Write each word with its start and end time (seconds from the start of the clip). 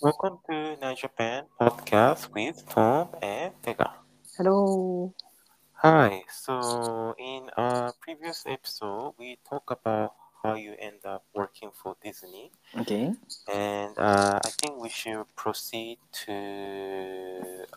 Welcome 0.00 0.38
to 0.48 0.76
Night 0.80 0.98
Japan 0.98 1.44
podcast 1.60 2.32
with 2.34 2.64
Tom 2.68 3.08
and 3.22 3.52
Vega. 3.64 3.92
Hello. 4.36 5.14
Hi. 5.82 6.22
So 6.30 7.14
in 7.18 7.50
our 7.56 7.92
previous 8.00 8.44
episode, 8.46 9.14
we 9.18 9.38
talked 9.48 9.70
about 9.70 10.14
how 10.42 10.54
you 10.54 10.74
end 10.78 11.04
up 11.04 11.24
working 11.34 11.70
for 11.72 11.96
Disney, 12.02 12.50
Okay. 12.78 13.14
and 13.52 13.98
uh, 13.98 14.38
I 14.44 14.50
think 14.50 14.78
we 14.78 14.88
should 14.88 15.26
proceed 15.36 15.98
to 16.26 16.36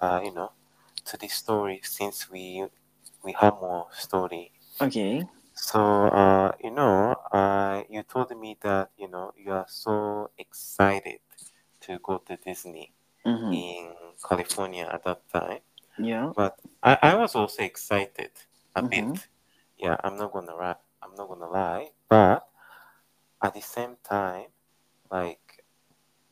uh, 0.02 0.22
you 0.24 0.32
know 0.34 0.52
to 1.06 1.18
this 1.18 1.34
story 1.34 1.82
since 1.84 2.30
we 2.30 2.66
we 3.24 3.34
have 3.40 3.56
more 3.62 3.88
story. 3.92 4.52
Okay. 4.82 5.24
So 5.54 5.80
uh, 6.08 6.52
you 6.64 6.72
know, 6.72 7.16
uh, 7.32 7.84
you 7.90 8.04
told 8.04 8.30
me 8.38 8.58
that 8.62 8.92
you 8.98 9.08
know 9.10 9.32
you 9.38 9.52
are 9.54 9.68
so 9.70 10.32
excited 10.38 11.20
to 11.86 12.00
go 12.04 12.18
to 12.20 12.36
Disney. 12.38 12.94
Mm-hmm. 13.26 13.54
in 13.54 13.88
California 14.28 14.84
at 14.92 15.04
that 15.06 15.22
time. 15.32 15.60
Yeah. 15.98 16.34
But 16.36 16.60
I, 16.84 16.98
I 17.02 17.16
was 17.16 17.36
also 17.36 17.64
excited 17.64 18.32
a 18.76 18.82
Mhm. 18.84 18.90
bit. 18.90 19.28
Yeah, 19.80 19.96
I'm 20.04 20.18
not 20.18 20.34
gonna 20.34 20.56
lie. 20.56 20.76
I'm 21.02 21.16
not 21.16 21.30
gonna 21.30 21.48
lie. 21.48 21.92
But 22.10 22.46
at 23.42 23.54
the 23.54 23.62
same 23.62 23.96
time, 24.04 24.52
like 25.10 25.64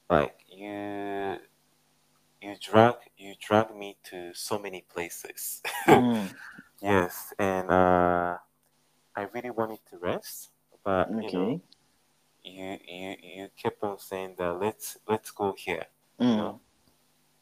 like 0.10 0.36
you 0.52 1.40
you 2.41 2.55
drag 2.60 2.96
you 3.18 3.36
drag 3.40 3.74
me 3.76 3.98
to 4.12 4.34
so 4.34 4.60
many 4.60 4.82
places. 4.94 5.62
Mm. 5.88 6.27
yes, 6.82 7.34
and 7.40 7.72
uh, 7.72 8.36
I 9.16 9.22
really 9.34 9.52
wanted 9.52 9.80
to 9.91 9.98
rest, 9.98 10.52
but 10.84 11.08
you 11.24 11.32
know, 11.32 11.55
Okay. 11.55 11.62
You 12.44 12.78
you 12.88 13.16
you 13.24 13.50
kept 13.62 13.84
on 13.84 14.00
saying 14.00 14.36
that 14.38 14.54
let's 14.60 14.98
let's 15.08 15.32
go 15.32 15.54
here. 15.58 15.86
Mm. 16.20 16.38
know, 16.38 16.60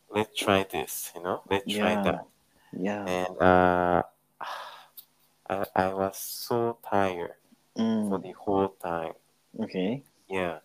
Let's 0.09 0.35
try 0.37 0.63
this. 0.63 1.11
You 1.15 1.23
know, 1.23 1.41
let's 1.49 1.71
try 1.73 1.95
that. 2.03 2.25
Yeah. 2.73 3.05
and 3.05 3.41
uh, 3.41 4.03
I, 5.49 5.65
I 5.75 5.93
was 5.93 6.17
so 6.17 6.77
tired 6.89 7.33
for 7.75 8.19
Mm. 8.19 8.23
the 8.23 8.31
whole 8.31 8.69
time. 8.69 9.13
Okay. 9.59 10.03
Yeah. 10.29 10.59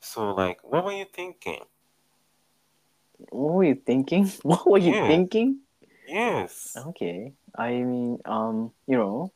So 0.00 0.32
like, 0.34 0.60
what 0.62 0.84
were 0.84 0.92
you 0.92 1.06
thinking? 1.06 1.64
What 3.30 3.54
were 3.54 3.64
you 3.64 3.74
thinking? 3.76 4.26
What 4.42 4.66
were 4.66 4.78
you 4.78 4.92
Yeah. 4.94 5.06
thinking? 5.06 5.60
Yes. 6.06 6.76
Okay. 6.76 7.32
I 7.56 7.70
mean, 7.82 8.18
um, 8.24 8.72
you 8.86 8.96
know, 8.98 9.32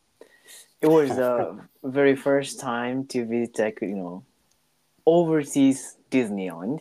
it 0.80 0.88
was 0.88 1.08
the 1.10 1.58
very 1.84 2.16
first 2.16 2.60
time 2.60 3.06
to 3.08 3.24
visit, 3.26 3.58
like, 3.58 3.78
you 3.82 3.94
know, 3.96 4.24
overseas 5.06 5.96
Disneyland, 6.10 6.80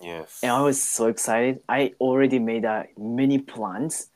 Yes. 0.00 0.40
and 0.42 0.52
I 0.52 0.60
was 0.60 0.80
so 0.82 1.06
excited. 1.06 1.60
I 1.68 1.94
already 2.00 2.38
made 2.38 2.64
uh, 2.64 2.84
many 2.98 3.38
plans. 3.38 4.08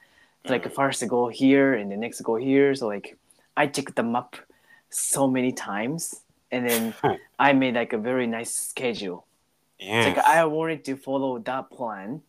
Like 0.48 0.64
Mm. 0.64 0.72
first 0.74 1.06
go 1.06 1.28
here 1.28 1.74
and 1.74 1.92
the 1.92 1.96
next 1.98 2.22
go 2.22 2.36
here. 2.36 2.74
So 2.74 2.86
like 2.88 3.16
I 3.56 3.66
checked 3.66 3.94
the 3.96 4.02
map 4.02 4.36
so 4.88 5.28
many 5.28 5.52
times, 5.52 6.22
and 6.50 6.66
then 6.66 6.94
I 7.38 7.52
made 7.52 7.74
like 7.74 7.92
a 7.92 7.98
very 7.98 8.26
nice 8.26 8.54
schedule. 8.54 9.26
yes. 9.78 10.06
It's 10.06 10.16
like 10.16 10.24
I 10.26 10.44
wanted 10.46 10.84
to 10.86 10.96
follow 10.96 11.38
that 11.40 11.70
plan. 11.70 12.22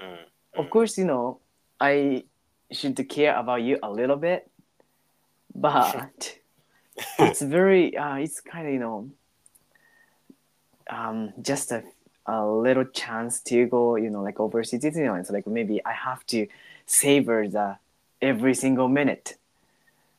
Mm, 0.00 0.18
Of 0.54 0.66
mm. 0.66 0.70
course, 0.70 0.96
you 0.98 1.04
know, 1.04 1.40
I 1.80 2.24
should 2.70 2.96
care 3.08 3.34
about 3.36 3.62
you 3.62 3.78
a 3.82 3.90
little 3.90 4.16
bit, 4.16 4.48
but 5.60 6.38
it's 7.18 7.42
very, 7.42 7.96
uh, 7.96 8.16
it's 8.16 8.40
kind 8.40 8.66
of, 8.66 8.72
you 8.72 8.80
know, 8.80 9.10
um, 10.90 11.32
just 11.40 11.72
a, 11.72 11.82
a 12.26 12.46
little 12.46 12.84
chance 12.84 13.40
to 13.42 13.66
go, 13.66 13.96
you 13.96 14.10
know, 14.10 14.22
like 14.22 14.40
overseas 14.40 14.82
Disneyland. 14.82 15.26
So 15.26 15.32
like 15.34 15.46
maybe 15.46 15.80
I 15.84 15.92
have 15.92 16.24
to 16.28 16.46
savor 16.86 17.48
the 17.48 17.78
every 18.22 18.54
single 18.54 18.88
minute. 18.88 19.36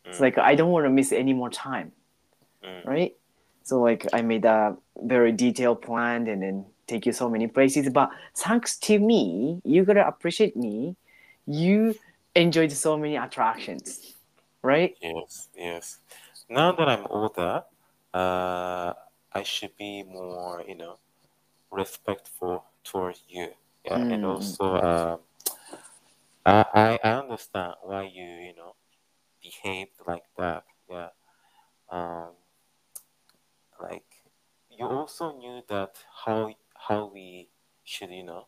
It's 0.10 0.20
Mm, 0.20 0.22
like 0.22 0.38
I 0.38 0.56
don't 0.56 0.72
want 0.72 0.86
to 0.86 0.90
miss 0.90 1.12
any 1.12 1.34
more 1.34 1.50
time. 1.50 1.94
mm. 2.64 2.86
right? 2.86 3.14
So 3.64 3.82
like 3.82 4.08
I 4.14 4.22
made 4.22 4.46
a 4.46 4.78
very 5.02 5.32
detailed 5.32 5.82
plan 5.82 6.28
and 6.28 6.42
then 6.44 6.66
take 6.88 7.06
you 7.06 7.14
so 7.14 7.30
many 7.30 7.48
places. 7.48 7.90
But 7.90 8.12
thanks 8.36 8.78
to 8.80 9.00
me, 9.00 9.62
you 9.64 9.86
gotta 9.86 10.08
appreciate 10.08 10.56
me. 10.58 10.96
You 11.48 11.96
enjoyed 12.36 12.72
so 12.72 12.98
many 12.98 13.16
attractions, 13.18 14.16
right? 14.62 14.96
Yes. 15.02 15.50
Yes. 15.56 16.00
Now 16.50 16.72
that 16.74 16.88
I'm 16.90 17.06
older, 17.10 17.64
uh, 18.14 18.94
I 19.34 19.44
should 19.44 19.76
be 19.78 20.04
more, 20.04 20.64
you 20.68 20.76
know, 20.76 20.98
respectful 21.72 22.66
towards 22.84 23.24
you. 23.28 23.54
Yeah, 23.86 24.04
and 24.10 24.24
Mm. 24.24 24.30
also, 24.30 24.76
um, 24.76 25.20
I, 26.46 26.66
I 26.74 27.00
I 27.04 27.12
understand 27.20 27.76
why 27.84 28.04
you, 28.04 28.24
you 28.26 28.54
know, 28.56 28.76
behaved 29.42 29.96
like 30.08 30.26
that. 30.38 30.64
Yeah. 30.90 31.10
Um, 31.90 32.34
like 33.82 34.06
you 34.70 34.86
also 34.86 35.38
knew 35.38 35.62
that 35.70 35.96
how 36.26 36.54
how 36.76 37.06
we 37.14 37.50
should, 37.84 38.12
you 38.12 38.24
know, 38.24 38.48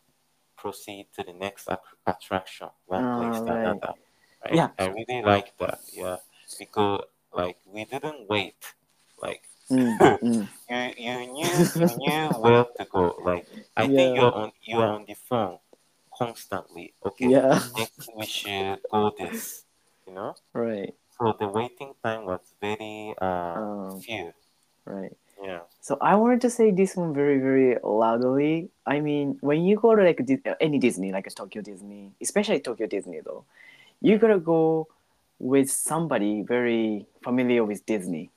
proceed 0.56 1.08
to 1.14 1.22
the 1.24 1.32
next 1.32 1.68
attraction, 2.06 2.68
one 2.86 3.06
place 3.16 3.40
to 3.40 3.52
Alright. 3.52 3.66
another. 3.66 3.94
Yeah. 4.50 4.70
I 4.78 4.88
really 4.88 5.22
like 5.22 5.56
that. 5.58 5.78
Yeah, 5.92 6.16
because 6.58 7.04
like 7.32 7.58
we 7.66 7.84
didn't 7.84 8.28
wait. 8.28 8.56
Like 9.22 9.42
Mm, 9.70 9.96
mm. 10.20 10.48
you 10.68 10.76
you 10.98 11.32
knew 11.32 11.52
you 11.80 11.96
knew 11.96 12.28
where 12.42 12.66
to 12.76 12.84
go. 12.90 13.16
Like 13.24 13.46
I 13.76 13.86
think 13.86 14.16
you're 14.18 14.34
on 14.34 14.52
you're 14.60 14.84
on 14.84 15.04
the 15.06 15.14
phone 15.14 15.58
constantly. 16.12 16.92
Okay, 17.06 17.28
Yeah. 17.30 17.56
we 18.16 18.26
should 18.26 18.80
go 18.90 19.12
this. 19.16 19.64
You 20.06 20.12
know. 20.14 20.34
Right. 20.52 20.92
So 21.16 21.32
the 21.38 21.48
waiting 21.48 21.94
time 22.02 22.26
was 22.26 22.40
very 22.60 23.14
uh 23.16 23.56
Um, 23.56 24.00
few. 24.00 24.32
right. 24.84 25.16
Yeah. 25.42 25.60
So 25.80 25.96
I 26.00 26.14
wanted 26.16 26.40
to 26.42 26.50
say 26.50 26.70
this 26.70 26.94
one 26.94 27.14
very, 27.14 27.38
very 27.38 27.78
loudly. 27.82 28.70
I 28.86 29.00
mean, 29.00 29.38
when 29.40 29.64
you 29.64 29.76
go 29.76 29.94
to 29.94 30.02
like 30.02 30.20
any 30.60 30.78
Disney, 30.78 31.10
like 31.12 31.26
Tokyo 31.34 31.62
Disney, 31.62 32.12
especially 32.20 32.60
Tokyo 32.60 32.86
Disney 32.86 33.20
though, 33.24 33.44
you 34.02 34.18
gotta 34.18 34.38
go 34.38 34.88
with 35.38 35.70
somebody 35.70 36.42
very 36.42 37.06
familiar 37.22 37.64
with 37.64 37.86
Disney. 37.86 38.30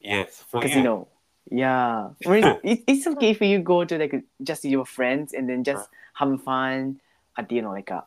Yes. 0.00 0.44
Because 0.52 0.70
you. 0.70 0.78
you 0.78 0.84
know 0.84 1.08
yeah 1.50 2.08
it, 2.20 2.82
it's 2.86 3.06
okay 3.06 3.30
if 3.30 3.40
you 3.40 3.60
go 3.60 3.84
to 3.84 3.98
like 3.98 4.24
just 4.42 4.64
your 4.64 4.84
friends 4.84 5.32
and 5.32 5.48
then 5.48 5.62
just 5.62 5.88
have 6.14 6.42
fun 6.42 7.00
at 7.36 7.50
you 7.52 7.62
know 7.62 7.70
like 7.70 7.90
a 7.90 8.04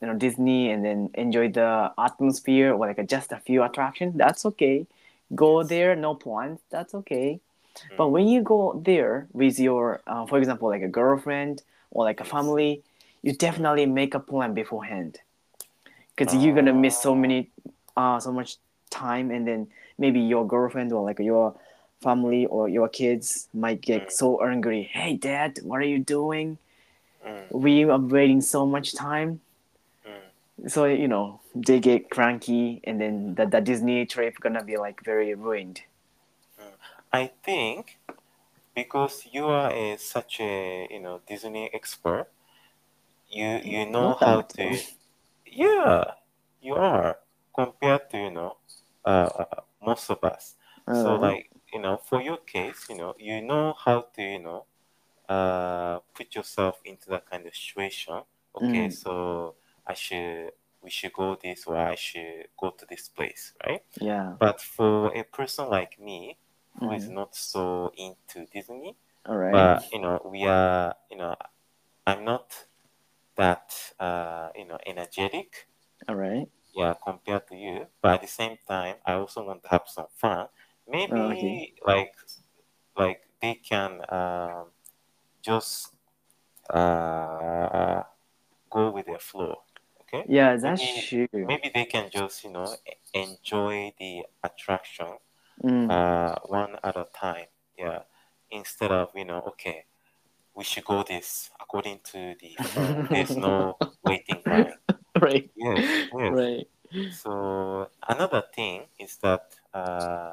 you 0.00 0.06
know 0.06 0.14
disney 0.14 0.70
and 0.70 0.84
then 0.84 1.10
enjoy 1.14 1.48
the 1.48 1.92
atmosphere 1.98 2.72
or 2.72 2.86
like 2.86 2.98
a, 2.98 3.04
just 3.04 3.32
a 3.32 3.36
few 3.36 3.62
attractions. 3.62 4.16
That's 4.16 4.46
okay. 4.46 4.86
Go 5.34 5.62
there 5.62 5.94
no 5.94 6.14
plans 6.14 6.60
that's 6.70 6.94
okay. 6.94 7.40
Mm. 7.92 7.96
but 7.96 8.08
when 8.08 8.26
you 8.26 8.42
go 8.42 8.80
there 8.84 9.28
with 9.32 9.60
your 9.60 10.00
uh, 10.06 10.26
for 10.26 10.38
example 10.38 10.68
like 10.68 10.82
a 10.82 10.88
girlfriend 10.88 11.62
or 11.90 12.04
like 12.04 12.20
a 12.20 12.24
family 12.24 12.82
you 13.22 13.32
definitely 13.32 13.86
make 13.86 14.14
a 14.14 14.20
plan 14.20 14.54
beforehand 14.54 15.18
because 16.20 16.44
you're 16.44 16.54
gonna 16.54 16.72
miss 16.74 16.98
so 17.00 17.14
many 17.14 17.48
uh 17.96 18.20
so 18.20 18.32
much 18.32 18.56
time 18.90 19.30
and 19.30 19.46
then 19.48 19.66
maybe 19.98 20.20
your 20.20 20.46
girlfriend 20.46 20.92
or 20.92 21.02
like 21.04 21.18
your 21.18 21.54
family 22.02 22.46
or 22.46 22.68
your 22.68 22.88
kids 22.88 23.48
might 23.54 23.80
get 23.80 24.08
Mm. 24.08 24.12
so 24.12 24.42
angry 24.44 24.82
hey 24.92 25.16
dad 25.16 25.58
what 25.62 25.80
are 25.80 25.90
you 25.96 25.98
doing 25.98 26.58
Mm, 27.26 27.52
we 27.52 27.84
are 27.84 27.98
waiting 27.98 28.40
so 28.40 28.64
much 28.66 28.94
time 28.94 29.40
mm. 30.06 30.68
so 30.68 30.84
you 30.86 31.08
know 31.08 31.40
they 31.54 31.78
get 31.80 32.10
cranky 32.10 32.80
and 32.84 33.00
then 33.00 33.34
the, 33.34 33.46
the 33.46 33.60
disney 33.60 34.06
trip 34.06 34.40
gonna 34.40 34.64
be 34.64 34.76
like 34.76 35.04
very 35.04 35.34
ruined 35.34 35.82
I 37.12 37.30
think 37.42 37.98
because 38.74 39.26
you 39.32 39.46
are 39.46 39.70
a, 39.72 39.96
such 39.98 40.40
a 40.40 40.86
you 40.90 41.00
know 41.00 41.20
Disney 41.26 41.70
expert, 41.74 42.28
you 43.28 43.60
you 43.64 43.86
know 43.86 44.14
Not 44.14 44.20
how 44.20 44.42
that, 44.42 44.54
to. 44.54 44.78
Yeah, 45.46 46.14
you 46.60 46.74
are 46.74 47.18
compared 47.54 48.10
to 48.10 48.18
you 48.18 48.30
know 48.30 48.56
uh, 49.04 49.44
most 49.82 50.10
of 50.10 50.22
us. 50.24 50.56
So 50.92 51.16
like 51.16 51.50
you 51.72 51.80
know 51.80 51.98
for 51.98 52.20
your 52.20 52.38
case, 52.38 52.86
you 52.90 52.96
know 52.96 53.14
you 53.18 53.42
know 53.42 53.74
how 53.84 54.06
to 54.14 54.22
you 54.22 54.40
know 54.40 54.66
uh 55.28 56.00
put 56.14 56.34
yourself 56.34 56.80
into 56.84 57.08
that 57.10 57.28
kind 57.30 57.46
of 57.46 57.54
situation. 57.54 58.22
Okay, 58.56 58.88
Mm. 58.88 58.92
so 58.92 59.54
I 59.86 59.94
should 59.94 60.52
we 60.82 60.90
should 60.90 61.12
go 61.12 61.36
this 61.40 61.66
or 61.66 61.76
I 61.76 61.94
should 61.94 62.48
go 62.58 62.70
to 62.70 62.86
this 62.86 63.08
place, 63.08 63.52
right? 63.66 63.82
yeah 64.00 64.36
But 64.38 64.60
for 64.60 65.14
a 65.14 65.24
person 65.24 65.68
like 65.68 65.98
me 66.00 66.38
who 66.80 66.92
is 66.92 67.08
Mhm. 67.08 67.14
not 67.14 67.34
so 67.36 67.92
into 67.96 68.46
Disney, 68.52 68.96
all 69.26 69.36
right 69.36 69.52
but 69.52 69.84
you 69.92 70.00
know 70.00 70.20
we 70.24 70.44
are 70.46 70.94
you 71.10 71.16
know 71.18 71.36
I'm 72.06 72.24
not 72.24 72.66
that 73.36 73.72
uh 73.98 74.50
you 74.56 74.66
know 74.66 74.78
energetic 74.86 75.68
all 76.08 76.14
right 76.16 76.48
yeah 76.74 76.94
compared 77.04 77.46
to 77.48 77.56
you 77.56 77.86
but 78.02 78.14
at 78.14 78.20
the 78.22 78.28
same 78.28 78.56
time 78.68 78.96
i 79.06 79.12
also 79.14 79.44
want 79.44 79.62
to 79.62 79.68
have 79.68 79.82
some 79.86 80.06
fun 80.16 80.46
maybe 80.88 81.12
Oh, 81.12 81.30
okay. 81.32 81.72
like 81.86 82.14
like 82.96 83.20
they 83.42 83.54
can 83.54 84.00
um 84.08 84.66
just 85.42 85.94
uh, 86.68 88.02
go 88.70 88.90
with 88.90 89.06
their 89.06 89.18
flow. 89.18 89.62
Okay. 90.02 90.24
Yeah, 90.28 90.56
that's 90.56 90.82
Maybe- 90.82 91.26
true. 91.32 91.46
Maybe 91.46 91.70
they 91.74 91.84
can 91.84 92.10
just 92.10 92.44
you 92.44 92.50
know 92.50 92.66
enjoy 93.14 93.92
the 93.98 94.24
attraction 94.44 95.18
Mm. 95.64 95.90
uh, 95.90 96.36
one 96.46 96.76
at 96.82 96.96
a 96.96 97.06
time. 97.14 97.46
Yeah. 97.76 98.00
Instead 98.50 98.90
of 98.92 99.10
you 99.14 99.24
know 99.24 99.42
okay, 99.48 99.84
we 100.54 100.64
should 100.64 100.84
go 100.84 101.02
this 101.02 101.50
according 101.60 102.00
to 102.12 102.34
the. 102.40 102.56
There's 103.10 103.36
no 103.36 103.76
waiting 104.04 104.42
line. 104.46 104.72
right. 105.20 105.50
Yes. 105.56 106.08
Yes. 106.16 106.32
Right. 106.32 106.66
So 107.12 107.88
another 108.30 108.46
thing 108.54 108.82
is 108.98 109.16
that 109.22 109.54
uh, 109.74 110.32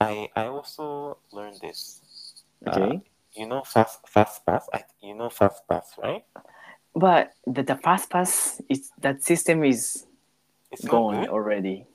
I 0.00 0.28
I 0.36 0.46
also 0.46 1.18
learned 1.32 1.60
this. 1.60 2.02
Uh, 2.66 2.76
Okay. 2.76 3.00
you 3.34 3.46
know 3.46 3.62
fast 3.62 4.00
fast 4.08 4.44
pass. 4.46 4.68
I, 4.72 4.84
you 5.02 5.14
know 5.14 5.30
fast 5.30 5.66
pass, 5.68 5.94
right? 6.02 6.24
But 6.94 7.32
the, 7.46 7.62
the 7.62 7.76
fast 7.76 8.10
pass 8.10 8.60
is 8.68 8.90
that 9.00 9.22
system 9.22 9.64
is 9.64 10.06
It's 10.70 10.84
gone 10.84 11.28
already. 11.28 11.86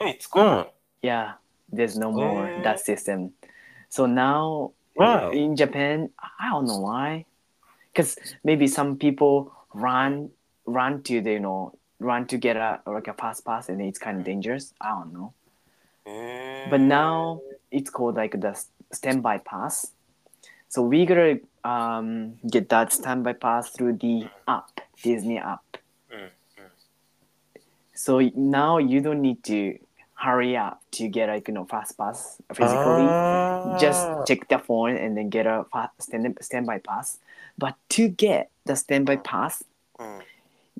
It's 0.00 0.26
gone. 0.26 0.66
Yeah, 1.02 1.34
there's 1.70 1.96
no 1.96 2.12
more 2.12 2.46
Eh. 2.46 2.62
that 2.62 2.80
system. 2.80 3.32
So 3.88 4.06
now 4.06 4.72
Why? 4.94 5.30
in 5.32 5.56
Japan, 5.56 6.10
I 6.18 6.50
don't 6.50 6.66
know 6.66 6.78
why. 6.80 7.26
Because 7.92 8.16
maybe 8.44 8.66
some 8.66 8.96
people 8.96 9.52
run 9.74 10.30
run 10.66 11.02
to 11.04 11.20
the 11.20 11.32
you 11.32 11.40
know 11.40 11.74
run 11.98 12.26
to 12.28 12.38
get 12.38 12.56
a 12.56 12.80
like 13.02 13.14
a 13.14 13.18
fast 13.20 13.44
pass 13.44 13.68
and 13.68 13.80
it's 13.82 13.98
kind 13.98 14.18
of 14.18 14.24
dangerous. 14.24 14.72
I 14.80 14.90
don't 14.90 15.12
know. 15.12 15.32
But 16.70 16.80
now 16.80 17.40
it's 17.70 17.90
called 17.90 18.16
like 18.16 18.40
the 18.40 18.54
standby 18.92 19.38
pass. 19.38 19.92
So 20.68 20.82
we 20.82 21.04
gotta 21.06 21.40
um, 21.64 22.38
get 22.48 22.68
that 22.70 22.92
standby 22.92 23.34
pass 23.34 23.70
through 23.70 23.94
the 23.94 24.28
app, 24.46 24.80
Disney 25.02 25.38
app. 25.38 25.64
Mm, 26.12 26.30
So 27.94 28.20
now 28.34 28.78
you 28.78 29.00
don't 29.00 29.20
need 29.20 29.42
to 29.44 29.78
hurry 30.14 30.56
up 30.56 30.80
to 30.92 31.08
get 31.08 31.28
like 31.28 31.48
you 31.48 31.54
know 31.54 31.64
fast 31.64 31.98
pass 31.98 32.38
physically. 32.54 33.08
Just 33.78 34.06
Ah. 34.06 34.24
check 34.24 34.48
the 34.48 34.58
phone 34.58 34.96
and 34.96 35.16
then 35.16 35.28
get 35.28 35.46
a 35.46 35.64
fast 35.72 36.02
stand 36.02 36.38
standby 36.40 36.78
pass. 36.78 37.18
But 37.58 37.74
to 37.90 38.08
get 38.08 38.50
the 38.64 38.76
standby 38.76 39.16
pass, 39.16 39.62
Mm, 39.98 40.22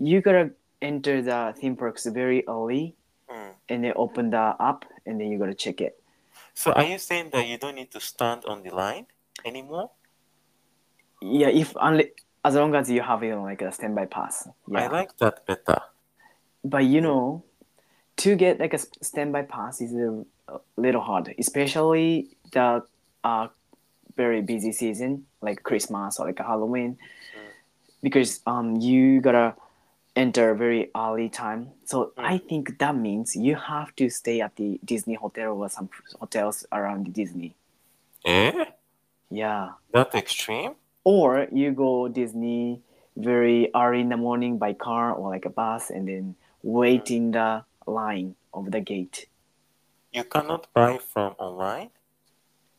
you 0.01 0.21
gotta 0.23 0.51
enter 0.83 1.23
the 1.23 1.55
theme 1.57 1.77
parks 1.77 2.07
very 2.07 2.47
early 2.47 2.95
mm. 3.31 3.53
and 3.69 3.85
then 3.85 3.93
open 3.97 4.31
the 4.31 4.57
app 4.61 4.85
and 5.07 5.21
then 5.21 5.29
you 5.29 5.39
gotta 5.39 5.55
check 5.55 5.81
it. 5.81 6.03
So 6.55 6.73
are 6.73 6.85
you 6.85 6.99
saying 6.99 7.31
that 7.33 7.47
you 7.47 7.57
don't 7.57 7.77
need 7.77 7.91
to 7.93 8.01
stand 8.01 8.45
on 8.45 8.63
the 8.63 8.71
line 8.71 9.07
anymore? 9.45 9.91
Yeah, 11.23 11.49
if 11.49 11.75
only 11.77 12.13
as 12.45 12.55
long 12.55 12.75
as 12.75 12.91
you 12.91 13.01
have 13.01 13.23
you 13.23 13.31
know 13.31 13.43
like 13.43 13.63
a 13.63 13.73
standby 13.73 14.07
pass. 14.07 14.49
I 14.75 14.89
like 14.89 15.17
that 15.19 15.47
better. 15.47 15.81
but 16.65 16.85
you 16.85 17.01
know, 17.01 17.45
to 18.19 18.37
get 18.37 18.61
like 18.61 18.75
a 18.75 18.79
standby 18.79 19.43
pass 19.43 19.81
is 19.81 19.95
a, 19.95 20.25
a 20.49 20.61
little 20.77 21.01
hard, 21.01 21.35
especially 21.39 22.37
the 22.53 22.83
uh, 23.25 23.49
very 24.17 24.43
busy 24.43 24.73
season 24.73 25.25
like 25.41 25.63
Christmas 25.63 26.19
or 26.19 26.27
like 26.27 26.41
a 26.41 26.45
Halloween, 26.45 26.99
because 28.03 28.41
um 28.47 28.77
you 28.77 29.21
gotta 29.21 29.55
enter 30.15 30.55
very 30.55 30.91
early 30.95 31.29
time. 31.29 31.71
So 31.85 32.13
Mm. 32.17 32.25
I 32.25 32.39
think 32.39 32.79
that 32.79 32.95
means 32.97 33.35
you 33.37 33.57
have 33.57 33.95
to 33.97 34.11
stay 34.11 34.41
at 34.41 34.57
the 34.57 34.79
Disney 34.85 35.15
hotel 35.15 35.53
or 35.53 35.69
some 35.69 35.89
hotels 36.21 36.67
around 36.73 37.13
Disney. 37.13 37.55
Eh? 38.25 38.65
Yeah. 39.31 39.71
That 39.93 40.15
extreme? 40.15 40.75
or 41.05 41.49
you 41.51 41.73
go 41.73 42.07
Disney 42.07 42.81
very 43.17 43.69
early 43.75 44.01
in 44.01 44.09
the 44.09 44.17
morning 44.17 44.57
by 44.57 44.73
car 44.73 45.13
or 45.13 45.31
like 45.31 45.45
a 45.45 45.51
bus 45.51 45.91
and 45.91 46.07
then 46.07 46.37
wait 46.63 47.11
in 47.11 47.33
the 47.33 47.65
line 47.87 48.37
of 48.55 48.71
the 48.71 48.81
gate. 48.81 49.27
You 50.13 50.23
cannot 50.25 50.69
buy 50.73 50.99
from 50.99 51.35
online? 51.39 51.91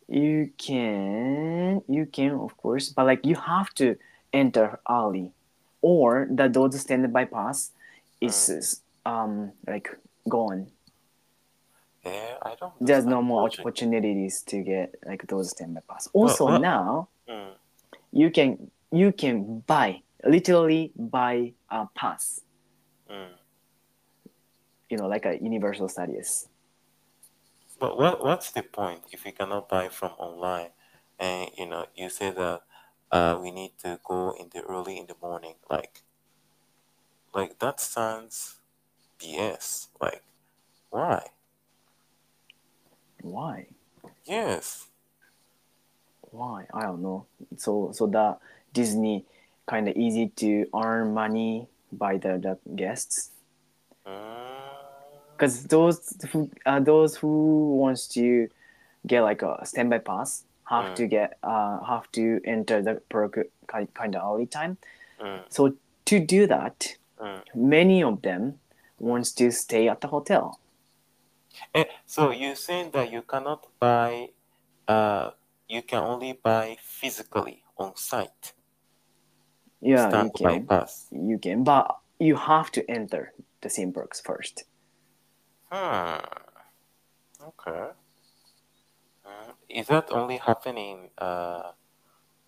You 0.07 0.51
can, 0.57 1.81
you 1.87 2.05
can 2.05 2.31
of 2.31 2.55
course, 2.57 2.89
but 2.89 3.05
like 3.05 3.25
you 3.25 3.35
have 3.35 3.73
to 3.75 3.97
enter 4.31 4.79
early, 4.89 5.31
or 5.83 6.25
the 6.31 6.47
those 6.47 6.79
standby 6.79 7.25
pass 7.25 7.69
is 8.21 8.81
um 9.05 9.51
like 9.67 9.91
gone. 10.27 10.71
Yeah, 12.05 12.35
I 12.41 12.55
don't. 12.59 12.73
There's 12.81 13.05
no 13.05 13.21
more 13.21 13.43
logic. 13.43 13.59
opportunities 13.61 14.41
to 14.47 14.63
get 14.63 14.95
like 15.05 15.27
those 15.27 15.51
standby 15.51 15.81
pass. 15.87 16.07
Also 16.13 16.45
well- 16.45 16.59
now 16.59 17.07
Mm. 17.29 17.53
you 18.11 18.31
can 18.31 18.71
you 18.91 19.11
can 19.11 19.59
buy 19.67 20.01
literally 20.25 20.91
buy 20.95 21.53
a 21.69 21.87
pass. 21.95 22.41
Mm. 23.09 23.35
you 24.89 24.97
know, 24.97 25.07
like 25.07 25.25
a 25.25 25.35
Universal 25.41 25.87
Studios. 25.89 26.47
But 27.79 27.97
what 27.97 28.23
what's 28.23 28.51
the 28.51 28.63
point 28.63 29.01
if 29.11 29.23
we 29.25 29.31
cannot 29.31 29.67
buy 29.69 29.89
from 29.89 30.11
online? 30.19 30.71
And 31.19 31.49
you 31.57 31.65
know, 31.65 31.85
you 31.95 32.09
say 32.09 32.29
that 32.31 32.61
uh, 33.13 33.37
we 33.39 33.51
need 33.51 33.77
to 33.77 33.99
go 34.03 34.35
in 34.39 34.49
the 34.51 34.61
early 34.61 34.97
in 34.97 35.05
the 35.05 35.15
morning. 35.21 35.53
Like, 35.69 36.01
like 37.33 37.59
that 37.59 37.79
sounds 37.79 38.55
BS. 39.21 39.87
Like, 40.01 40.23
why? 40.89 41.27
Why? 43.21 43.67
Yes. 44.25 44.87
Why? 46.31 46.65
I 46.73 46.81
don't 46.81 47.03
know. 47.03 47.27
So 47.55 47.91
so 47.93 48.07
that 48.07 48.39
Disney 48.73 49.25
kind 49.67 49.87
of 49.87 49.95
easy 49.95 50.29
to 50.37 50.65
earn 50.75 51.13
money 51.13 51.67
by 51.91 52.17
the, 52.17 52.39
the 52.39 52.57
guests 52.75 53.29
because 55.37 55.65
those 55.65 56.17
who 56.31 56.49
uh, 56.65 56.79
those 56.79 57.15
who 57.15 57.75
wants 57.77 58.07
to 58.07 58.49
get 59.05 59.21
like 59.21 59.43
a 59.43 59.61
standby 59.65 59.99
pass 59.99 60.43
have 60.73 60.91
Mm. 60.91 60.95
to 60.95 61.07
get 61.07 61.29
uh 61.43 61.77
have 61.91 62.07
to 62.11 62.39
enter 62.45 62.81
the 62.81 62.95
perk 63.09 63.33
kind 63.67 64.15
of 64.15 64.21
early 64.29 64.47
time. 64.47 64.77
Mm. 65.19 65.41
So 65.49 65.61
to 66.05 66.19
do 66.19 66.47
that, 66.47 66.97
Mm. 67.17 67.41
many 67.55 68.03
of 68.03 68.21
them 68.21 68.59
wants 68.99 69.31
to 69.33 69.51
stay 69.51 69.89
at 69.89 69.99
the 70.01 70.07
hotel. 70.07 70.59
Eh, 71.73 71.85
so 72.05 72.31
you're 72.31 72.55
saying 72.55 72.91
that 72.91 73.11
you 73.11 73.21
cannot 73.21 73.67
buy, 73.79 74.29
uh, 74.87 75.31
you 75.67 75.81
can 75.81 76.03
only 76.03 76.33
buy 76.33 76.77
physically 76.81 77.63
on 77.77 77.95
site. 77.95 78.53
Yeah, 79.81 80.23
you 80.23 80.31
can. 80.31 80.65
pass. 80.65 81.07
You 81.11 81.37
can, 81.37 81.63
but 81.63 81.85
you 82.19 82.35
have 82.35 82.71
to 82.71 82.81
enter 82.89 83.33
the 83.61 83.69
parks 83.93 84.21
first. 84.21 84.63
Hmm. 85.71 86.19
Okay. 87.41 87.91
Is 89.73 89.87
that 89.87 90.09
only 90.11 90.37
happening 90.37 91.09
uh 91.17 91.73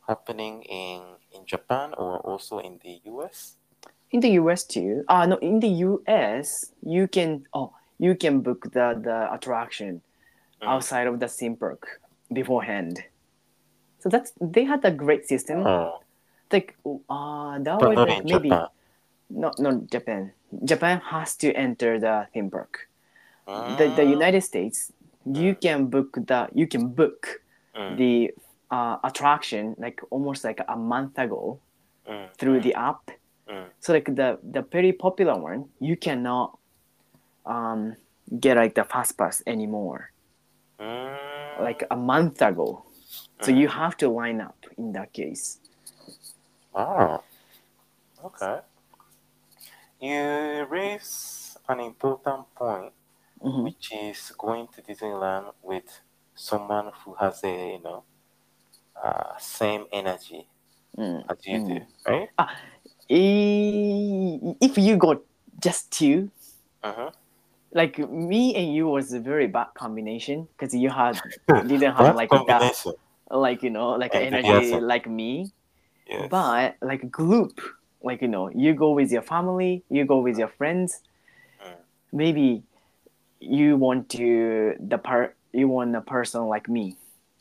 happening 0.08 0.64
in 0.64 1.18
in 1.32 1.46
Japan 1.46 1.94
or 1.98 2.20
also 2.20 2.60
in 2.60 2.80
the 2.84 3.02
US? 3.06 3.58
In 4.12 4.20
the 4.22 4.30
US 4.42 4.64
too. 4.66 5.04
Ah, 5.08 5.26
no, 5.26 5.38
in 5.38 5.60
the 5.60 5.68
US 5.86 6.74
you 6.82 7.08
can 7.08 7.46
oh 7.54 7.74
you 8.00 8.16
can 8.16 8.42
book 8.42 8.64
the 8.72 8.98
the 9.02 9.34
attraction 9.34 10.02
Mm. 10.62 10.68
outside 10.74 11.08
of 11.08 11.20
the 11.20 11.28
theme 11.28 11.56
park 11.58 12.02
beforehand. 12.34 13.04
So 14.00 14.10
that's 14.10 14.34
they 14.42 14.66
had 14.66 14.86
a 14.86 14.92
great 14.92 15.28
system. 15.28 15.64
Oh, 15.66 16.00
Like 16.52 16.78
uh 17.10 17.60
that 17.60 17.80
but 17.80 17.92
was 17.96 18.02
maybe 18.24 18.50
Japan. 18.50 18.68
not 19.30 19.60
not 19.60 19.90
Japan. 19.92 20.34
Japan 20.66 21.02
has 21.02 21.36
to 21.38 21.54
enter 21.54 22.00
the 22.00 22.28
theme 22.34 22.50
park. 22.52 22.90
The 23.56 23.90
the 23.90 24.06
Mm, 24.06 24.06
United 24.06 24.42
States 24.44 24.92
you 25.26 25.56
can 25.56 25.88
book 25.88 26.18
the 26.28 26.48
you 26.54 26.68
can 26.68 26.90
book 26.90 27.42
mm, 27.76 27.98
the 27.98 28.32
uh, 28.72 28.98
attraction 29.04 29.76
like 29.78 30.02
almost 30.10 30.44
like 30.44 30.60
a 30.68 30.76
month 30.76 31.18
ago 31.18 31.60
mm, 32.08 32.28
through 32.38 32.60
mm, 32.60 32.64
the 32.64 32.74
app. 32.76 33.12
So 33.80 33.94
like 33.94 34.06
the 34.06 34.40
the 34.42 34.64
very 34.64 34.92
popular 34.92 35.38
one, 35.38 35.70
you 35.80 35.96
cannot 35.96 36.58
um, 37.46 37.96
get 38.40 38.58
like 38.58 38.74
the 38.74 38.84
fast 38.84 39.18
pass 39.18 39.44
anymore. 39.46 40.12
Like 41.60 41.84
a 41.90 41.96
month 41.96 42.42
ago, 42.42 42.84
so 43.42 43.52
you 43.52 43.68
have 43.68 43.96
to 43.98 44.10
line 44.10 44.42
up 44.42 44.58
in 44.78 44.92
that 44.94 45.14
case. 45.14 45.60
Wow. 46.74 47.24
Okay. 48.24 48.60
You 50.02 50.66
raise 50.70 51.58
an 51.70 51.80
important 51.80 52.54
point, 52.56 52.92
Mhm. 53.42 53.68
which 53.68 53.92
is 53.94 54.32
going 54.38 54.68
to 54.70 54.82
Disneyland 54.82 55.54
with 55.64 56.02
someone 56.36 56.92
who 57.04 57.16
has 57.16 57.44
a 57.44 57.74
you 57.74 57.82
know 57.84 58.04
uh, 59.04 59.38
same 59.40 59.86
energy 59.92 60.48
Mm. 60.98 61.30
as 61.30 61.46
you 61.48 61.60
do, 61.60 61.80
right? 62.08 62.30
E- 63.10 64.56
If 64.62 64.78
you 64.78 64.98
got 64.98 65.18
just 65.62 65.92
two, 65.92 66.32
Uh-huh. 66.84 67.12
like 67.74 67.98
me 68.00 68.56
and 68.56 68.74
you 68.74 68.88
was 68.88 69.12
a 69.14 69.20
very 69.20 69.48
bad 69.48 69.68
combination 69.78 70.48
because 70.58 70.74
you 70.74 70.90
had 70.90 71.20
didn't 71.66 71.94
have 71.96 72.14
like 72.14 72.32
that 72.46 72.72
like 73.30 73.64
you 73.64 73.70
know 73.70 73.92
like 73.92 74.16
energy 74.16 74.80
like 74.80 75.08
me 75.08 75.52
Yes. 76.08 76.32
but 76.32 76.76
like 76.82 77.04
a 77.04 77.08
group 77.08 77.60
like 78.02 78.22
you 78.22 78.28
know 78.28 78.50
you 78.56 78.74
go 78.74 78.92
with 78.92 79.12
your 79.12 79.22
family 79.22 79.84
you 79.90 80.06
go 80.06 80.20
with 80.20 80.38
your 80.38 80.50
friends 80.50 81.02
Mm. 81.60 81.76
maybe 82.12 82.64
you 83.40 83.78
want 83.78 84.10
to 84.10 84.76
the 84.80 84.98
part 84.98 85.36
you 85.52 85.68
want 85.68 85.96
a 85.96 86.02
person 86.02 86.46
like 86.48 86.68
me 86.70 86.98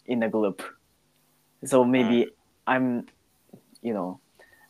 in 0.06 0.20
the 0.20 0.28
group 0.28 0.62
so 1.64 1.84
maybe 1.84 2.28
i'm 2.66 3.06
you 3.82 3.94
know 3.94 4.20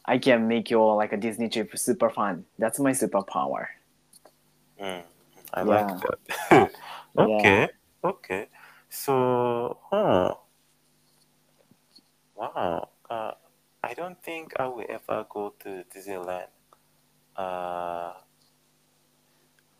i 0.04 0.18
can 0.18 0.48
make 0.48 0.70
your 0.70 0.96
like 0.96 1.12
a 1.12 1.16
disney 1.16 1.48
trip 1.48 1.76
super 1.76 2.10
fun 2.10 2.44
that's 2.58 2.78
my 2.78 2.92
superpower 2.92 3.66
Mm, 4.80 5.02
I 5.52 5.62
Yeah. 5.62 5.70
like 5.70 5.88
that. 6.02 6.70
okay, 7.18 7.68
okay. 8.02 8.48
So, 8.88 9.78
huh. 9.90 10.34
Wow. 12.34 12.88
Uh, 13.08 13.32
I 13.82 13.94
don't 13.94 14.20
think 14.22 14.54
I 14.58 14.66
will 14.66 14.86
ever 14.88 15.26
go 15.28 15.54
to 15.60 15.84
Disneyland 15.94 16.48
uh, 17.36 18.14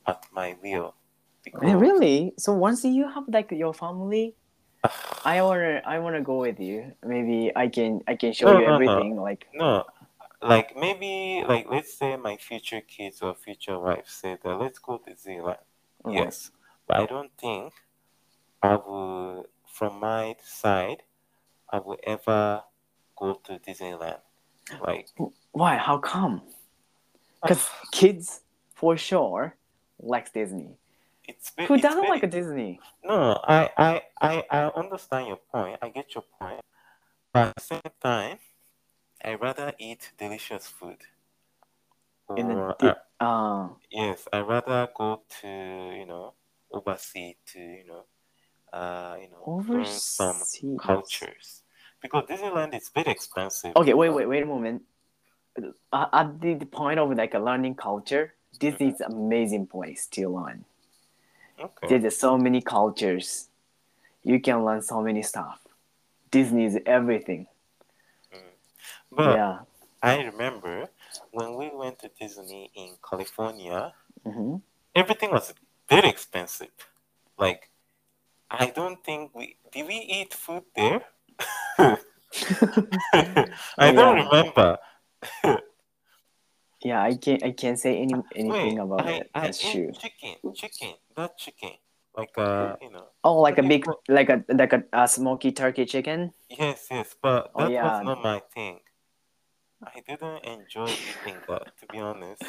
at 0.06 0.26
my 0.32 0.56
will. 0.62 0.94
Because 1.44 1.62
Eh, 1.62 1.74
really 1.74 2.32
so 2.38 2.52
once 2.52 2.84
you 2.84 3.08
have 3.08 3.24
like 3.28 3.50
your 3.52 3.74
family 3.74 4.34
i 5.24 5.42
wanna 5.42 5.82
i 5.86 5.98
wanna 5.98 6.20
go 6.22 6.38
with 6.38 6.58
you 6.60 6.92
maybe 7.04 7.52
i 7.56 7.68
can 7.68 8.00
i 8.08 8.14
can 8.16 8.32
show 8.32 8.46
No, 8.46 8.58
you 8.58 8.64
no, 8.66 8.70
no. 8.70 8.74
everything 8.74 9.16
like 9.16 9.46
No, 9.54 9.84
like 10.42 10.76
maybe, 10.76 11.44
like 11.46 11.66
let's 11.70 11.94
say 11.96 12.16
my 12.16 12.36
future 12.36 12.80
kids 12.80 13.22
or 13.22 13.34
future 13.34 13.78
wife 13.78 14.08
said, 14.08 14.38
that 14.42 14.56
let's 14.56 14.78
go 14.78 14.98
to 14.98 15.10
Disneyland. 15.10 15.62
Alright. 16.04 16.24
Yes, 16.24 16.50
but 16.86 16.96
I 16.98 17.06
don't 17.06 17.30
think 17.38 17.72
I 18.62 18.76
will, 18.76 19.46
from 19.66 20.00
my 20.00 20.36
side, 20.44 21.02
I 21.70 21.78
will 21.78 21.98
ever 22.04 22.62
go 23.16 23.34
to 23.44 23.58
Disneyland. 23.58 24.20
Like, 24.84 25.08
why 25.52 25.76
how 25.76 25.98
come 25.98 26.42
because 27.42 27.68
kids 27.92 28.40
for 28.74 28.96
sure 28.96 29.54
likes 30.00 30.30
disney 30.30 30.76
it's 31.26 31.50
ve- 31.50 31.64
who 31.66 31.74
it's 31.74 31.82
doesn't 31.82 32.00
very- 32.00 32.10
like 32.10 32.22
a 32.22 32.26
disney 32.26 32.80
No, 33.04 33.38
I, 33.44 33.70
I, 33.76 34.02
I, 34.20 34.44
I 34.50 34.60
understand 34.68 35.28
your 35.28 35.36
point. 35.52 35.78
I 35.82 35.88
get 35.90 36.14
your 36.14 36.24
point. 36.40 36.62
But 37.32 37.48
at 37.48 37.54
the 37.56 37.60
same 37.60 37.92
time, 38.00 38.38
I 39.22 39.34
rather 39.34 39.72
eat 39.78 40.12
delicious 40.16 40.66
food. 40.66 40.98
in 42.36 42.48
the 42.48 42.54
Or, 42.54 42.76
di- 42.78 42.88
uh, 43.20 43.24
uh 43.24 43.68
yes, 43.90 44.26
I 44.32 44.40
rather 44.40 44.88
go 44.96 45.22
to, 45.40 45.48
you 45.98 46.06
know, 46.06 46.32
overseas 46.72 47.36
to, 47.52 47.60
you 47.60 47.84
know, 47.86 48.04
uh, 48.72 49.16
you 49.20 49.28
know, 49.30 49.64
learn 49.68 49.84
some 49.84 50.36
cultures. 50.80 51.62
Because 52.00 52.24
Disneyland 52.24 52.74
is 52.74 52.88
very 52.88 53.12
expensive. 53.12 53.72
okay 53.76 53.94
wait 53.94 54.10
wait 54.10 54.26
wait 54.26 54.42
a 54.42 54.46
moment 54.46 54.82
uh, 55.92 56.06
at 56.12 56.40
the, 56.40 56.54
the 56.54 56.66
point 56.66 56.98
of 56.98 57.10
like 57.16 57.34
a 57.34 57.38
learning 57.38 57.74
culture 57.74 58.34
disney 58.58 58.88
is 58.88 59.00
amazing 59.00 59.66
place 59.66 60.06
to 60.06 60.28
learn 60.28 60.64
Okay. 61.61 61.99
there's 61.99 62.16
so 62.16 62.37
many 62.37 62.61
cultures 62.61 63.49
you 64.23 64.40
can 64.40 64.64
learn 64.64 64.82
so 64.82 65.00
many 65.02 65.23
stuff 65.23 65.61
disney 66.30 66.64
is 66.64 66.78
everything 66.87 67.46
But 69.11 69.37
yeah 69.37 69.58
I 70.02 70.23
remember 70.23 70.88
when 71.30 71.56
we 71.56 71.70
went 71.73 71.99
to 72.00 72.11
Disney 72.20 72.70
in 72.75 72.96
California, 73.08 73.94
hmm 74.25 74.56
everything 74.94 75.30
was 75.30 75.54
very 75.88 76.08
expensive. 76.08 76.70
Like, 77.38 77.70
I 78.50 78.66
don't 78.70 79.02
think 79.04 79.34
we 79.34 79.56
did 79.73 79.87
we 79.88 79.96
eat 79.96 80.34
food 80.34 80.64
there? 80.76 81.02
I 83.78 83.92
don't 83.92 84.16
remember. 84.28 84.78
yeah 86.84 87.02
i 87.02 87.14
can't 87.16 87.42
i 87.42 87.50
can't 87.50 87.78
say 87.78 87.98
any 87.98 88.14
anything 88.36 88.76
Wait, 88.76 88.78
about 88.78 89.06
I, 89.06 89.12
it 89.12 89.30
I 89.34 89.46
that's 89.46 89.64
ate 89.64 89.72
true 89.72 89.92
chicken, 89.98 90.54
chicken, 90.54 90.94
that 91.16 91.38
chicken. 91.38 91.70
Like 92.16 92.30
uh, 92.38 92.76
you 92.80 92.92
know, 92.92 93.06
oh 93.24 93.40
like 93.40 93.58
a 93.58 93.62
big 93.62 93.84
cool. 93.84 93.98
like 94.08 94.30
a 94.30 94.44
like 94.48 94.72
a, 94.72 94.84
a 94.92 95.08
smoky 95.08 95.50
turkey 95.50 95.84
chicken 95.84 96.30
yes, 96.48 96.86
yes, 96.90 97.16
but 97.20 97.50
Oh, 97.54 97.62
that 97.64 97.72
yeah. 97.72 97.84
was 97.84 98.06
not 98.06 98.22
my 98.22 98.42
thing. 98.52 98.80
I 99.82 100.00
didn't 100.06 100.44
enjoy 100.44 100.88
eating 100.88 101.40
that, 101.48 101.76
to 101.78 101.86
be 101.90 101.98
honest. 101.98 102.42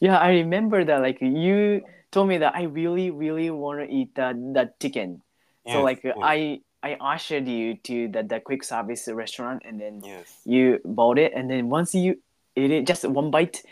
Yeah, 0.00 0.18
I 0.18 0.30
remember 0.30 0.84
that. 0.84 1.00
Like 1.00 1.20
you 1.20 1.82
told 2.10 2.28
me 2.28 2.38
that 2.38 2.54
I 2.54 2.62
really, 2.64 3.10
really 3.10 3.50
want 3.50 3.80
to 3.80 3.86
eat 3.86 4.14
that 4.14 4.36
that 4.54 4.80
chicken. 4.80 5.22
So 5.66 5.82
like 5.82 6.00
yes, 6.02 6.16
I 6.22 6.60
I 6.82 6.96
ushered 7.00 7.46
you 7.46 7.76
to 7.84 8.08
the, 8.08 8.22
the 8.22 8.40
quick 8.40 8.64
service 8.64 9.08
restaurant, 9.10 9.62
and 9.66 9.80
then 9.80 10.02
yes. 10.04 10.40
you 10.44 10.80
bought 10.84 11.18
it, 11.18 11.32
and 11.34 11.50
then 11.50 11.68
once 11.68 11.94
you 11.94 12.22
it, 12.62 12.86
just 12.86 13.04
one 13.04 13.30
bite, 13.30 13.62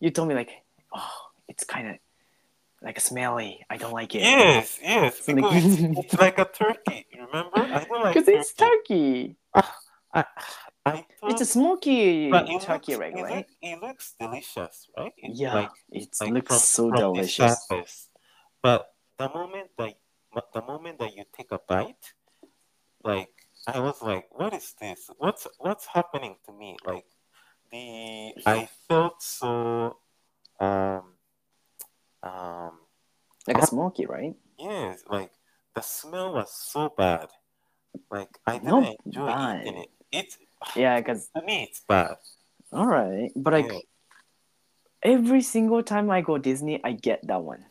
you 0.00 0.10
told 0.10 0.28
me 0.28 0.34
like, 0.34 0.50
oh, 0.94 1.10
it's 1.48 1.64
kind 1.64 1.88
of 1.88 1.96
like 2.82 2.98
a 2.98 3.00
smelly. 3.00 3.64
I 3.70 3.76
don't 3.76 3.92
like 3.92 4.14
it. 4.14 4.22
Yes, 4.22 4.78
yes, 4.82 5.28
like- 5.28 5.38
it's, 5.40 5.98
it's 5.98 6.14
like 6.18 6.38
a 6.38 6.44
turkey. 6.44 7.06
Remember? 7.14 7.62
I 7.72 7.84
don't 7.84 8.02
like 8.02 8.14
Because 8.14 8.28
it's 8.28 8.52
turkey. 8.52 9.36
turkey. 9.36 9.36
Ah, 9.54 9.76
I, 10.14 10.24
I 10.86 11.06
It's 11.28 11.40
a 11.40 11.46
smoky 11.46 12.30
but 12.30 12.48
it 12.48 12.60
turkey 12.62 12.96
looks, 12.96 13.14
leg, 13.14 13.18
it, 13.18 13.22
right? 13.22 13.46
it 13.62 13.80
looks 13.80 14.14
delicious, 14.18 14.88
right? 14.96 15.12
It's 15.18 15.38
Yeah, 15.40 15.54
like, 15.54 15.70
it 15.90 16.08
like 16.20 16.32
looks 16.32 16.48
from, 16.48 16.58
so 16.58 16.88
from 16.90 17.14
delicious. 17.14 17.66
Surface. 17.68 18.08
but 18.62 18.92
the 19.18 19.28
moment 19.28 19.70
that 19.78 19.94
the 20.54 20.62
moment 20.62 20.98
that 20.98 21.14
you 21.14 21.24
take 21.36 21.52
a 21.52 21.60
bite, 21.68 22.14
like 23.04 23.28
I 23.66 23.78
was 23.80 24.00
like, 24.02 24.26
what 24.32 24.54
is 24.54 24.74
this? 24.80 25.10
What's 25.18 25.46
what's 25.58 25.86
happening 25.86 26.36
to 26.46 26.52
me? 26.52 26.76
Like 26.84 27.04
the 27.70 28.32
I 28.46 28.68
felt 28.88 29.22
so 29.22 29.96
um 30.58 31.02
um 32.22 32.78
Smoky, 33.68 34.06
right? 34.06 34.34
Yes, 34.58 35.02
like 35.08 35.30
the 35.74 35.80
smell 35.82 36.32
was 36.34 36.52
so 36.52 36.88
bad. 36.96 37.28
Like 38.10 38.38
I 38.46 38.58
didn't 38.58 38.68
Not 38.68 38.96
enjoy 39.06 39.26
bad. 39.26 39.60
eating 39.66 39.78
it. 39.82 39.90
It's 40.12 40.38
Yeah, 40.76 40.98
because 41.00 41.28
to 41.36 41.42
me 41.42 41.64
it's 41.64 41.80
bad. 41.86 42.16
all 42.72 42.86
right, 42.86 43.30
but 43.36 43.52
like 43.52 43.70
Yeah. 43.70 43.78
every 45.02 45.42
single 45.42 45.82
time 45.82 46.10
I 46.10 46.20
go 46.20 46.38
Disney, 46.38 46.80
I 46.84 46.92
get 46.92 47.26
that 47.26 47.42
one. 47.42 47.66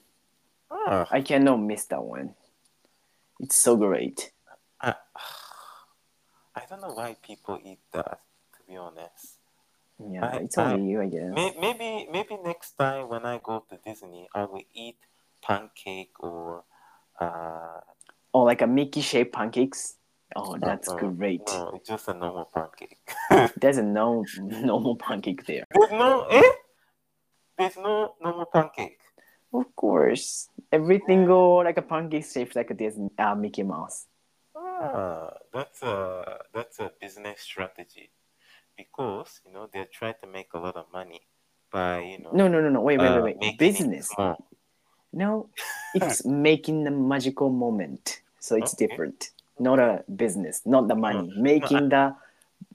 Ah, 0.70 1.08
I 1.12 1.22
cannot 1.22 1.58
miss 1.58 1.86
that 1.86 2.04
one. 2.04 2.36
It's 3.40 3.56
so 3.56 3.76
great. 3.76 4.32
I, 4.80 4.96
I 6.56 6.62
don't 6.70 6.82
know 6.82 6.94
why 6.94 7.16
people 7.22 7.60
eat 7.64 7.80
that. 7.94 8.20
To 8.58 8.60
be 8.68 8.76
honest, 8.78 9.38
Yeah, 10.00 10.26
I- 10.26 10.38
it's 10.46 10.58
only 10.58 10.82
I- 10.84 10.88
you, 10.90 11.02
I 11.02 11.08
guess. 11.08 11.32
May- 11.34 11.56
maybe 11.60 12.08
maybe 12.12 12.38
next 12.44 12.74
time 12.78 13.08
when 13.10 13.26
I 13.26 13.40
go 13.42 13.64
to 13.70 13.78
Disney, 13.78 14.28
I 14.36 14.46
will 14.46 14.64
eat 14.74 14.98
pancake 15.42 16.14
or 16.20 16.64
uh. 17.20 17.80
Or 18.34 18.46
like 18.46 18.62
a 18.62 18.68
Mickey 18.68 19.02
shaped 19.02 19.34
pancakes. 19.34 19.96
Oh, 20.36 20.58
that's 20.58 20.88
uh, 20.88 20.96
great. 20.96 21.42
No, 21.46 21.72
it's 21.76 21.90
just 21.90 22.08
a 22.08 22.14
normal 22.14 22.46
pancake. 22.54 22.98
There's 23.60 23.78
a 23.78 23.84
no 23.84 24.26
normal 24.40 24.96
pancake 24.96 25.46
there. 25.46 25.66
There's 25.74 25.92
no 25.92 26.26
eh? 26.32 26.52
There's 27.58 27.76
no 27.76 28.16
normal 28.22 28.46
pancake. 28.46 29.00
Of 29.54 29.76
course, 29.76 30.48
everything 30.72 31.26
go 31.26 31.58
like 31.58 31.78
a 31.78 31.82
pancake 31.82 32.26
shaped 32.26 32.56
like 32.56 32.72
a 32.72 32.92
uh, 33.20 33.36
Mickey 33.36 33.64
Mouse. 33.64 34.08
Ah, 34.56 35.34
that's 35.54 35.84
a 35.84 36.40
that's 36.54 36.80
a 36.80 36.92
business 37.00 37.42
strategy, 37.42 38.12
because 38.78 39.42
you 39.46 39.52
know 39.52 39.68
they're 39.72 39.92
trying 39.92 40.16
to 40.22 40.28
make 40.28 40.54
a 40.54 40.60
lot 40.60 40.78
of 40.78 40.86
money 40.94 41.22
by 41.72 42.00
you 42.00 42.20
know 42.20 42.32
No, 42.32 42.48
no, 42.48 42.62
no, 42.62 42.70
no. 42.70 42.82
Wait, 42.82 43.00
wait, 43.00 43.08
uh, 43.08 43.22
wait, 43.22 43.38
wait. 43.38 43.58
Business. 43.58 44.10
No, 45.14 45.50
it's 45.96 46.26
making 46.26 46.84
the 46.84 46.92
magical 46.92 47.50
moment. 47.50 48.22
So 48.40 48.56
it's 48.56 48.74
Okay. 48.74 48.88
different. 48.88 49.32
Not 49.60 49.80
a 49.80 50.04
business, 50.16 50.62
not 50.66 50.88
the 50.88 50.96
money. 50.96 51.32
Making 51.36 51.90
the 51.90 52.16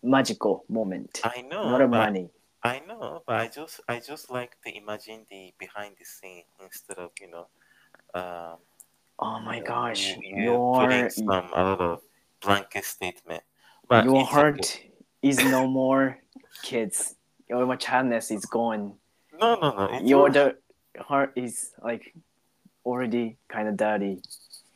magical 0.02 0.64
moment, 0.68 1.20
I 1.24 1.40
know, 1.42 1.70
not 1.70 1.80
a 1.80 1.88
money. 1.88 2.30
I 2.62 2.80
know, 2.86 3.22
but 3.26 3.40
I 3.40 3.48
just 3.48 3.80
I 3.88 3.98
just 3.98 4.30
like 4.30 4.56
to 4.64 4.76
imagine 4.76 5.26
the 5.30 5.52
behind 5.58 5.96
the 5.98 6.04
scene 6.04 6.44
instead 6.62 6.98
of 6.98 7.10
you 7.20 7.30
know, 7.30 7.46
um, 8.14 8.58
Oh 9.18 9.40
my 9.40 9.58
know, 9.58 9.64
gosh, 9.64 10.16
you, 10.16 10.22
you 10.22 10.42
your 10.44 10.80
putting 10.80 11.10
some 11.10 11.28
a 11.54 11.62
lot 11.62 11.80
of 11.80 12.00
blanket 12.42 12.84
statement. 12.84 13.42
But 13.88 14.04
your 14.04 14.24
heart 14.24 14.60
okay. 14.60 14.90
is 15.22 15.44
no 15.44 15.66
more, 15.66 16.18
kids. 16.62 17.14
Your 17.48 17.76
childness 17.76 18.30
is 18.30 18.44
gone. 18.44 18.94
No, 19.32 19.54
no, 19.54 19.70
no. 19.72 20.00
Your 20.00 20.30
the 20.30 20.56
heart 20.98 21.32
is 21.36 21.72
like 21.82 22.14
already 22.84 23.36
kind 23.48 23.68
of 23.68 23.76
dirty 23.76 24.22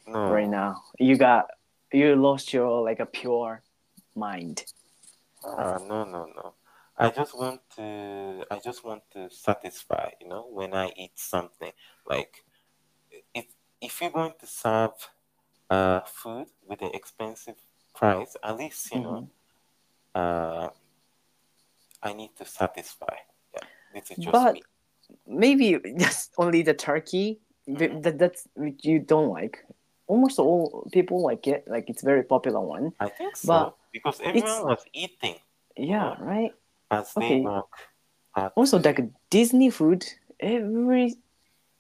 no. 0.07 0.29
right 0.29 0.49
now. 0.49 0.83
You 0.99 1.17
got 1.17 1.47
you 1.93 2.15
lost 2.17 2.53
your 2.53 2.83
like 2.83 3.01
a 3.01 3.07
pure 3.07 3.63
mind. 4.15 4.65
Ah, 5.45 5.79
no, 5.79 6.05
no, 6.05 6.27
no. 6.27 6.55
I 6.97 7.11
just 7.11 7.37
want 7.37 7.61
to. 7.77 8.45
I 8.51 8.59
just 8.63 8.85
want 8.85 9.03
to 9.13 9.31
satisfy. 9.31 10.11
You 10.21 10.29
know, 10.29 10.47
when 10.51 10.75
I 10.75 10.93
eat 10.97 11.19
something, 11.19 11.73
like 12.07 12.45
if 13.35 13.47
if 13.81 14.01
you're 14.01 14.11
going 14.11 14.35
to 14.41 14.47
serve 14.47 14.93
uh 15.71 16.01
food 16.01 16.49
with 16.67 16.83
an 16.83 16.91
expensive 16.93 17.57
price, 17.95 18.37
at 18.43 18.57
least 18.57 18.93
you 18.93 19.01
know, 19.01 19.17
Mhm. 19.17 19.31
uh, 20.15 20.69
I 22.03 22.13
need 22.13 22.37
to 22.37 22.45
satisfy. 22.45 23.17
Yeah, 23.55 23.67
this 23.95 24.11
is 24.11 24.19
just 24.19 24.33
But 24.33 24.55
me. 24.55 24.63
Maybe 25.27 25.79
just 25.99 26.33
only 26.39 26.63
the 26.63 26.75
turkey 26.75 27.41
Mhm. 27.69 28.03
that 28.03 28.19
that's 28.19 28.49
which 28.55 28.85
you 28.85 28.99
don't 28.99 29.29
like. 29.31 29.65
Almost 30.07 30.39
all 30.39 30.89
people 30.93 31.23
like 31.23 31.47
it. 31.47 31.69
Like 31.69 31.89
it's 31.89 32.03
very 32.03 32.25
popular 32.25 32.61
one. 32.61 32.93
I 32.99 33.09
think 33.09 33.37
so 33.37 33.47
but 33.47 33.77
because 33.93 34.21
everyone 34.21 34.65
was 34.67 34.83
eating 34.93 35.37
Yeah, 35.77 36.17
Oh. 36.19 36.25
right. 36.25 36.53
as 36.91 37.15
Okay. 37.17 37.39
they 37.39 37.47
walk. 37.47 37.71
At 38.37 38.53
Also, 38.57 38.79
like 38.79 39.01
Disney 39.31 39.71
food, 39.71 40.05
every 40.41 41.15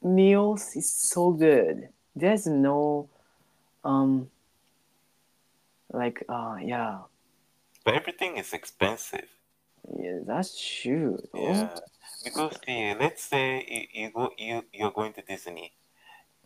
meals 0.02 0.76
is 0.76 0.90
so 0.92 1.32
good. 1.32 1.88
There's 2.14 2.46
no, 2.46 3.08
um, 3.84 4.30
like 5.92 6.22
uh 6.28 6.56
yeah, 6.62 6.98
but 7.84 7.94
everything 7.94 8.36
is 8.38 8.52
expensive. 8.52 9.26
yeah 9.98 10.20
that's 10.26 10.54
true. 10.54 11.18
Yeah, 11.34 11.74
because 12.24 12.58
the 12.66 12.94
let's 12.98 13.24
say 13.24 13.64
you, 13.68 14.04
you 14.04 14.10
go 14.10 14.30
you 14.38 14.64
you're 14.72 14.90
going 14.92 15.12
to 15.14 15.22
Disney, 15.22 15.72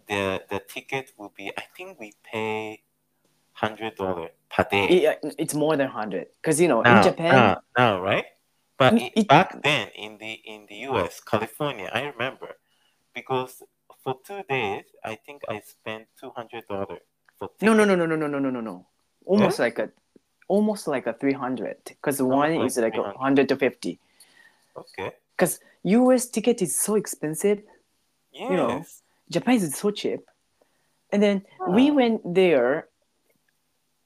the 0.09 0.43
the 0.50 0.61
ticket 0.61 1.12
will 1.19 1.33
be 1.37 1.52
I 1.57 1.64
think 1.76 1.99
we 2.00 2.14
pay 2.23 2.83
hundred 3.52 3.97
dollar 3.97 4.31
per 4.50 4.64
day. 4.71 5.02
Yeah, 5.02 5.14
uh, 5.23 5.31
it's 5.38 5.54
more 5.54 5.76
than 5.76 5.88
hundred 5.88 6.26
because 6.40 6.61
you 6.61 6.69
know 6.69 6.83
now, 6.83 6.90
in 6.90 6.97
ah, 6.97 7.02
Japan. 7.02 7.35
now, 7.35 7.61
now, 7.78 8.02
right? 8.02 8.26
But 8.78 8.95
mm, 8.95 9.07
It- 9.07 9.12
it- 9.16 9.28
back 9.28 9.62
then 9.62 9.88
in 9.95 10.19
the 10.19 10.33
in 10.45 10.66
the 10.69 10.76
U.S., 10.90 11.21
California, 11.21 11.90
I 11.93 12.02
remember 12.11 12.59
because 13.14 13.62
for 14.02 14.19
two 14.26 14.43
days 14.49 14.85
I 15.04 15.14
think 15.14 15.43
I 15.49 15.61
spent 15.61 16.07
two 16.19 16.31
hundred 16.31 16.66
dollar 16.66 16.99
for. 17.38 17.50
No, 17.62 17.73
no, 17.73 17.85
no, 17.85 17.95
no, 17.95 18.07
no, 18.07 18.16
no, 18.16 18.26
no, 18.26 18.38
no, 18.38 18.50
no, 18.50 18.61
no. 18.61 18.87
Almost 19.25 19.59
like 19.59 19.78
a, 19.78 19.90
almost 20.49 20.87
like 20.87 21.07
a 21.07 21.14
three 21.14 21.33
hundred 21.33 21.78
because 21.85 22.21
one 22.21 22.52
is 22.52 22.76
like 22.76 22.93
a 22.95 23.14
300. 23.14 23.16
hundred 23.16 23.49
to 23.49 23.57
fifty. 23.57 23.99
Okay. 24.76 25.12
Because 25.37 25.61
U.S. 25.83 26.26
ticket 26.26 26.62
is 26.62 26.76
so 26.79 26.95
expensive. 26.95 27.62
Yes. 28.33 28.50
know, 28.50 28.85
Japan 29.31 29.55
is 29.57 29.75
so 29.76 29.91
cheap. 29.91 30.21
And 31.12 31.23
then 31.23 31.43
we 31.69 31.91
Ah. 31.91 31.95
went 31.95 32.35
there 32.35 32.88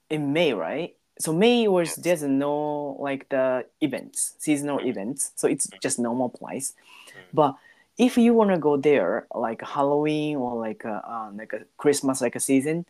in 0.09 0.33
May, 0.33 0.53
right? 0.53 0.95
So 1.19 1.33
May 1.33 1.67
was 1.67 1.95
there's 1.95 2.23
no 2.23 2.95
like 2.99 3.27
the 3.29 3.65
events, 3.81 4.35
seasonal 4.37 4.79
events. 4.85 5.31
So 5.35 5.47
it's 5.47 5.67
just 5.81 5.99
normal 5.99 6.29
price. 6.29 6.73
Mm. 7.07 7.13
But 7.33 7.55
if 7.97 8.17
you 8.17 8.33
wanna 8.33 8.57
go 8.57 8.77
there 8.77 9.27
like 9.35 9.61
Halloween 9.61 10.37
or 10.37 10.55
like 10.55 10.85
a, 10.85 11.03
uh, 11.05 11.31
like 11.35 11.53
a 11.53 11.65
Christmas 11.77 12.21
like 12.21 12.35
a 12.35 12.39
season, 12.39 12.85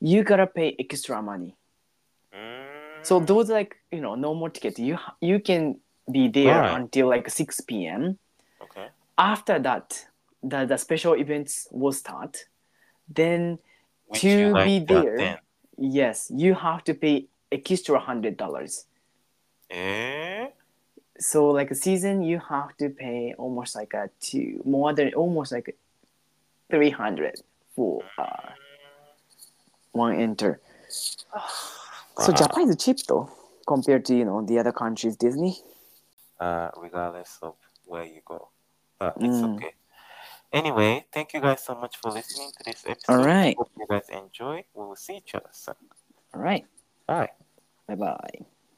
you 0.00 0.24
gotta 0.24 0.46
pay 0.46 0.74
extra 0.78 1.22
money. 1.22 1.54
Mm. 2.34 3.04
So 3.06 3.20
those 3.20 3.48
like 3.48 3.76
you 3.92 4.00
know 4.00 4.14
normal 4.14 4.50
tickets, 4.50 4.78
you 4.78 4.98
you 5.20 5.38
can 5.40 5.78
be 6.10 6.28
there 6.28 6.60
Right. 6.60 6.74
until 6.80 7.08
like 7.08 7.28
six 7.28 7.60
p.m 7.60 8.18
Okay. 8.60 8.88
after 9.16 9.58
that 9.58 10.06
the, 10.42 10.64
the 10.66 10.76
special 10.76 11.14
events 11.14 11.68
will 11.70 11.92
start 11.92 12.44
then 13.08 13.58
Which 14.06 14.22
To 14.22 14.28
you 14.28 14.52
like 14.52 14.64
be 14.66 14.78
there. 14.80 15.16
then. 15.18 15.38
yes 15.76 16.30
you 16.34 16.54
have 16.54 16.82
to 16.84 16.94
pay 16.94 17.26
extra 17.52 17.98
hundred 17.98 18.36
dollars 18.36 18.86
Eh? 19.70 20.48
so 21.18 21.50
like 21.50 21.70
a 21.70 21.74
season 21.74 22.22
you 22.22 22.38
have 22.38 22.76
to 22.78 22.88
pay 22.90 23.34
almost 23.38 23.74
like 23.76 23.92
a 23.94 24.08
two 24.20 24.62
more 24.64 24.92
than 24.94 25.12
almost 25.14 25.52
like 25.52 25.76
300 26.70 27.40
for 27.74 28.02
uh, 28.18 28.50
one 29.92 30.14
enter 30.14 30.60
so 32.18 32.32
japan 32.32 32.68
is 32.68 32.76
cheap 32.76 32.98
though 33.08 33.30
compared 33.66 34.04
to 34.04 34.14
you 34.14 34.24
know 34.24 34.42
the 34.46 34.58
other 34.58 34.72
countries 34.72 35.16
disney 35.16 35.56
uh, 36.40 36.70
regardless 36.76 37.38
of 37.42 37.54
where 37.84 38.04
you 38.04 38.20
go. 38.24 38.48
But 38.98 39.16
it's 39.20 39.40
Mm. 39.40 39.54
okay. 39.56 39.72
Anyway, 40.52 41.04
thank 41.12 41.32
you 41.34 41.40
guys 41.40 41.62
so 41.62 41.74
much 41.74 41.96
for 41.96 42.10
listening 42.10 42.50
to 42.58 42.64
this 42.64 42.84
episode. 42.86 43.12
All 43.12 43.24
right. 43.24 43.56
Hope 43.56 43.70
you 43.78 43.86
guys 43.88 44.08
enjoy. 44.10 44.64
We 44.74 44.84
will 44.84 44.96
see 44.96 45.16
each 45.16 45.34
other 45.34 45.50
soon. 45.52 45.74
all 46.34 46.40
right 46.42 46.64
Bye. 47.06 47.30
bye 47.86 47.94
bye 47.94 48.57